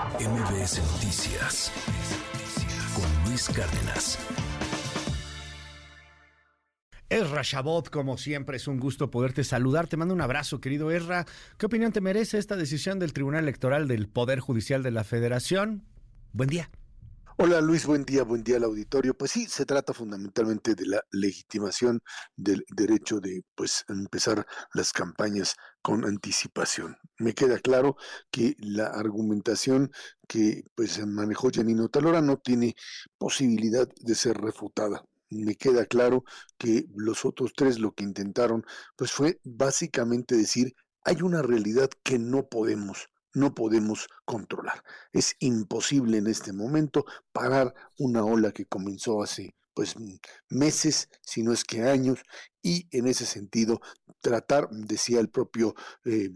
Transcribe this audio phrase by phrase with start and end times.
[0.00, 1.70] MBS Noticias
[2.94, 4.18] con Luis Cárdenas.
[7.10, 9.88] Ezra Shabot, como siempre, es un gusto poderte saludar.
[9.88, 11.26] Te mando un abrazo, querido Ezra.
[11.58, 15.84] ¿Qué opinión te merece esta decisión del Tribunal Electoral del Poder Judicial de la Federación?
[16.32, 16.70] Buen día.
[17.42, 19.16] Hola Luis, buen día, buen día al auditorio.
[19.16, 22.02] Pues sí, se trata fundamentalmente de la legitimación
[22.36, 26.98] del derecho de pues empezar las campañas con anticipación.
[27.18, 27.96] Me queda claro
[28.30, 29.90] que la argumentación
[30.28, 32.74] que pues manejó Janino Talora no tiene
[33.16, 35.02] posibilidad de ser refutada.
[35.30, 36.24] Me queda claro
[36.58, 40.74] que los otros tres lo que intentaron pues fue básicamente decir
[41.06, 44.82] hay una realidad que no podemos no podemos controlar.
[45.12, 49.94] Es imposible en este momento parar una ola que comenzó hace pues
[50.48, 52.20] meses, si no es que años,
[52.62, 53.80] y en ese sentido
[54.20, 56.30] tratar, decía el propio eh,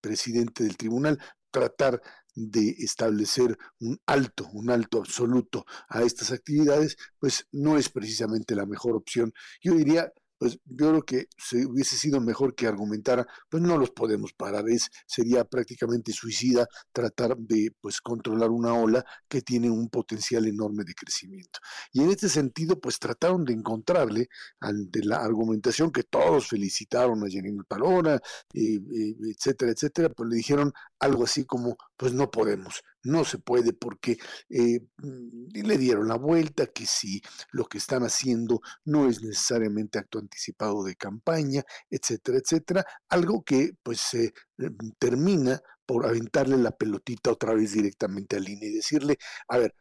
[0.00, 1.18] presidente del tribunal,
[1.50, 2.02] tratar
[2.34, 8.66] de establecer un alto, un alto absoluto a estas actividades, pues no es precisamente la
[8.66, 9.32] mejor opción.
[9.60, 13.90] Yo diría, pues yo creo que se hubiese sido mejor que argumentara, pues no los
[13.90, 19.88] podemos parar, es, sería prácticamente suicida tratar de pues controlar una ola que tiene un
[19.88, 21.58] potencial enorme de crecimiento.
[21.92, 24.28] Y en este sentido, pues trataron de encontrarle
[24.60, 28.16] ante la argumentación que todos felicitaron a Janino Talora,
[28.54, 33.38] eh, eh, etcétera, etcétera, pues le dijeron algo así como, pues no podemos, no se
[33.38, 34.18] puede porque
[34.48, 37.20] eh, mm, le dieron la vuelta, que si
[37.52, 43.72] lo que están haciendo no es necesariamente acto anticipado de campaña, etcétera, etcétera, algo que
[43.82, 49.16] pues se mm, termina por aventarle la pelotita otra vez directamente al INE y decirle,
[49.48, 49.74] a ver,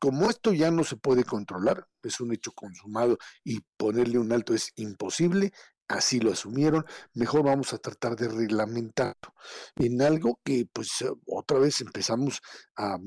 [0.00, 4.54] como esto ya no se puede controlar, es un hecho consumado y ponerle un alto
[4.54, 5.52] es imposible,
[5.88, 9.34] así lo asumieron, mejor vamos a tratar de reglamentarlo
[9.76, 10.90] en algo que pues
[11.26, 12.40] otra vez empezamos
[12.76, 12.98] a,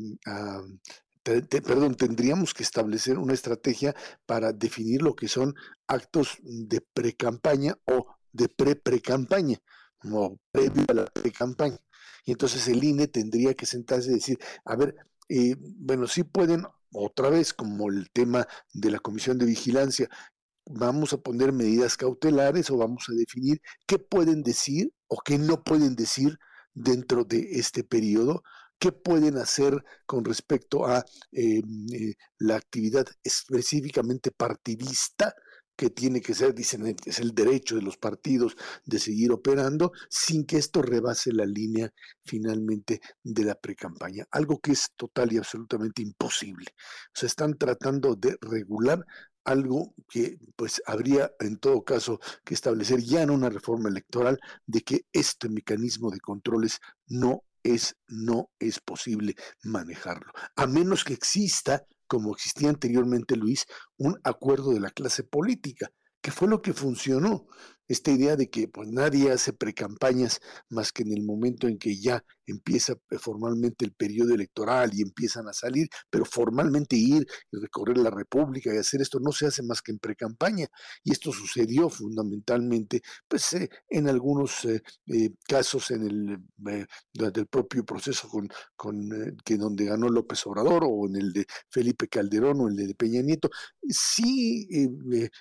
[1.24, 5.54] perdón, tendríamos que establecer una estrategia para definir lo que son
[5.88, 9.60] actos de pre-campaña o de pre-pre-campaña,
[10.04, 11.78] o previo a la pre-campaña.
[12.26, 14.96] Y entonces el INE tendría que sentarse y decir, a ver,
[15.30, 20.10] eh, bueno, sí pueden otra vez, como el tema de la Comisión de Vigilancia,
[20.66, 25.64] vamos a poner medidas cautelares o vamos a definir qué pueden decir o qué no
[25.64, 26.38] pueden decir
[26.74, 28.44] dentro de este periodo,
[28.80, 31.62] qué pueden hacer con respecto a eh,
[31.94, 35.36] eh, la actividad específicamente partidista,
[35.82, 38.56] que tiene que ser, dicen, es el derecho de los partidos
[38.86, 41.92] de seguir operando sin que esto rebase la línea
[42.24, 46.68] finalmente de la precampaña, algo que es total y absolutamente imposible.
[46.76, 49.04] O sea, están tratando de regular
[49.44, 54.82] algo que pues habría en todo caso que establecer ya en una reforma electoral de
[54.82, 61.86] que este mecanismo de controles no es no es posible manejarlo, a menos que exista
[62.08, 63.66] como existía anteriormente Luis
[63.98, 65.90] un acuerdo de la clase política,
[66.22, 67.48] que fue lo que funcionó
[67.92, 72.00] esta idea de que pues nadie hace precampañas más que en el momento en que
[72.00, 77.58] ya empieza eh, formalmente el periodo electoral y empiezan a salir, pero formalmente ir y
[77.58, 80.68] recorrer la República y hacer esto no se hace más que en precampaña.
[81.04, 84.82] Y esto sucedió fundamentalmente pues, eh, en algunos eh,
[85.48, 89.10] casos en el propio proceso con, con
[89.44, 93.22] que donde ganó López Obrador o en el de Felipe Calderón o el de Peña
[93.22, 93.50] Nieto.
[93.90, 94.68] Sí,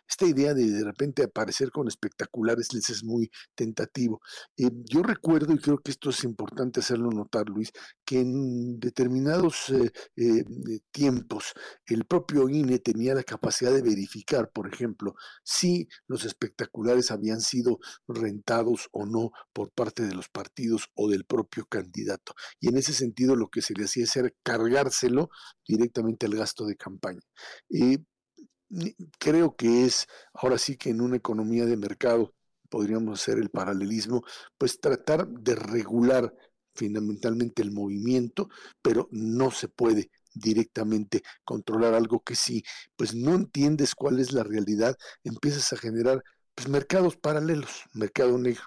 [0.09, 4.21] esta idea de de repente aparecer con espectáculos les es muy tentativo.
[4.57, 7.71] Eh, yo recuerdo, y creo que esto es importante hacerlo notar, Luis,
[8.05, 10.45] que en determinados eh, eh,
[10.91, 11.53] tiempos
[11.87, 15.15] el propio INE tenía la capacidad de verificar, por ejemplo,
[15.45, 21.25] si los espectaculares habían sido rentados o no por parte de los partidos o del
[21.25, 22.35] propio candidato.
[22.61, 25.31] Y en ese sentido lo que se le hacía era cargárselo
[25.67, 27.21] directamente al gasto de campaña
[29.19, 32.35] creo que es ahora sí que en una economía de mercado
[32.69, 34.23] podríamos hacer el paralelismo,
[34.57, 36.35] pues tratar de regular
[36.75, 38.49] fundamentalmente el movimiento,
[38.81, 42.63] pero no se puede directamente controlar algo que si
[42.97, 46.23] pues no entiendes cuál es la realidad, empiezas a generar
[46.55, 48.63] pues mercados paralelos, mercado negro.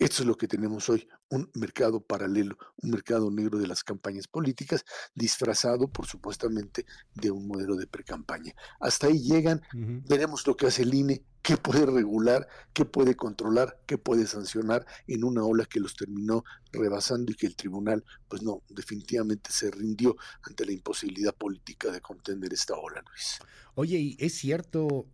[0.00, 4.26] Esto es lo que tenemos hoy, un mercado paralelo, un mercado negro de las campañas
[4.28, 4.82] políticas,
[5.14, 8.54] disfrazado, por supuestamente, de un modelo de precampaña.
[8.80, 9.60] Hasta ahí llegan,
[10.08, 14.86] veremos lo que hace el INE, qué puede regular, qué puede controlar, qué puede sancionar
[15.06, 19.70] en una ola que los terminó rebasando y que el tribunal, pues no, definitivamente se
[19.70, 23.38] rindió ante la imposibilidad política de contender esta ola, Luis.
[23.74, 25.08] Oye, y es cierto,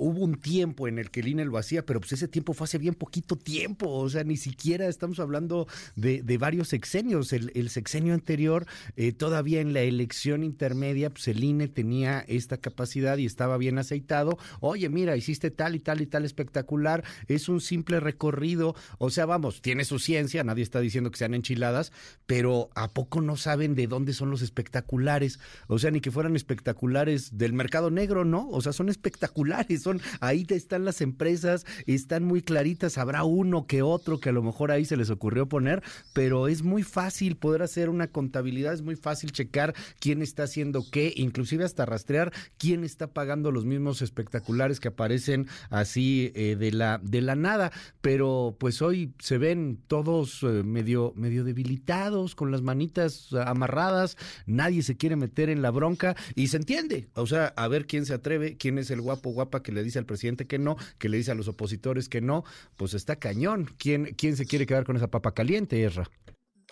[0.00, 2.64] hubo un tiempo en el que el INE lo hacía, pero pues ese tiempo fue
[2.64, 7.32] hace bien poquito tiempo, o sea, ni siquiera estamos hablando de, varios sexenios.
[7.32, 8.66] El, sexenio anterior,
[8.96, 13.78] eh, todavía en la elección intermedia, pues el INE tenía esta capacidad y estaba bien
[13.78, 14.38] aceitado.
[14.60, 19.26] Oye, mira, hiciste tal y tal y tal espectacular, es un simple recorrido, o sea,
[19.26, 21.92] vamos, tiene su ciencia, nadie está diciendo que sean enchiladas,
[22.26, 25.38] pero ¿a poco no saben de dónde son los espectaculares?
[25.66, 28.48] O sea, ni que fueran espectaculares del mercado negro, ¿no?
[28.48, 29.82] O sea, son espectaculares,
[30.20, 34.70] ahí están las empresas, están muy claritas, habrá uno que otro que a lo mejor
[34.70, 35.82] ahí se les ocurrió poner,
[36.12, 40.84] pero es muy fácil poder hacer una contabilidad, es muy fácil checar quién está haciendo
[40.90, 46.72] qué, inclusive hasta rastrear quién está pagando los mismos espectaculares que aparecen así eh, de
[46.72, 52.50] la de la nada, pero pues hoy se ven todos eh, medio medio debilitados con
[52.50, 54.16] las manitas amarradas,
[54.46, 58.06] nadie se quiere meter en la bronca y se entiende, o sea, a ver quién
[58.06, 61.08] se atreve, quién es el guapo guapa que le dice al presidente que no, que
[61.08, 62.44] le dice a los opositores que no,
[62.76, 63.68] pues está cañón.
[63.78, 66.10] ¿Quién, quién se quiere quedar con esa papa caliente, Erra?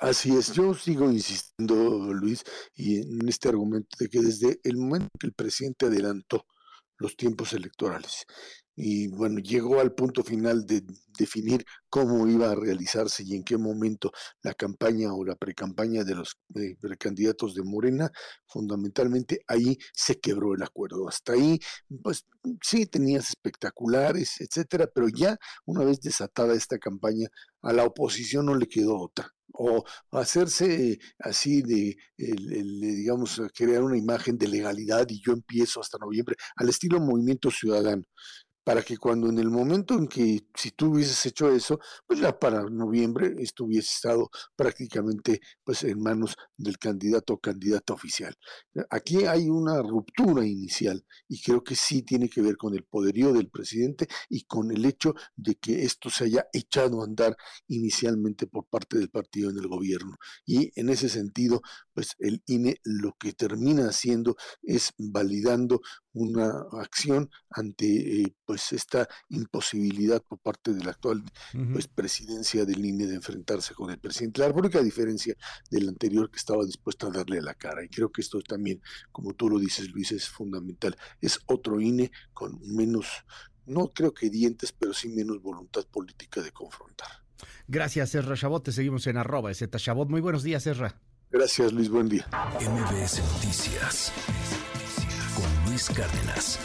[0.00, 2.44] Así es, yo sigo insistiendo, Luis,
[2.76, 6.46] y en este argumento de que desde el momento que el presidente adelantó
[6.98, 8.24] los tiempos electorales
[8.80, 10.84] y bueno, llegó al punto final de
[11.18, 16.14] definir cómo iba a realizarse y en qué momento la campaña o la precampaña de
[16.14, 18.12] los eh, precandidatos de Morena,
[18.46, 21.08] fundamentalmente ahí se quebró el acuerdo.
[21.08, 21.58] Hasta ahí,
[22.04, 22.24] pues
[22.62, 25.36] sí, tenías espectaculares, etcétera, pero ya
[25.66, 27.26] una vez desatada esta campaña,
[27.62, 29.82] a la oposición no le quedó otra o
[30.12, 36.68] hacerse así de, digamos, crear una imagen de legalidad y yo empiezo hasta noviembre, al
[36.68, 38.04] estilo movimiento ciudadano
[38.68, 42.38] para que cuando en el momento en que si tú hubieses hecho eso, pues ya
[42.38, 48.36] para noviembre esto hubiese estado prácticamente pues en manos del candidato o candidata oficial.
[48.90, 53.32] Aquí hay una ruptura inicial y creo que sí tiene que ver con el poderío
[53.32, 57.38] del presidente y con el hecho de que esto se haya echado a andar
[57.68, 60.16] inicialmente por parte del partido en el gobierno.
[60.44, 61.62] Y en ese sentido,
[61.94, 65.80] pues el INE lo que termina haciendo es validando
[66.18, 71.22] una acción ante eh, pues esta imposibilidad por parte de la actual
[71.72, 75.34] pues presidencia del INE de enfrentarse con el presidente de la República, a diferencia
[75.70, 77.84] del anterior que estaba dispuesto a darle la cara.
[77.84, 78.80] Y creo que esto también,
[79.12, 80.96] como tú lo dices, Luis, es fundamental.
[81.20, 83.06] Es otro INE con menos,
[83.66, 87.08] no creo que dientes, pero sí menos voluntad política de confrontar.
[87.66, 88.64] Gracias, Serra Chabot.
[88.64, 90.08] Te seguimos en arroba, Z Chabot.
[90.08, 91.00] Muy buenos días, Serra.
[91.30, 91.88] Gracias, Luis.
[91.88, 92.26] Buen día.
[92.60, 94.12] MBS Noticias
[95.86, 96.58] Cárdenas.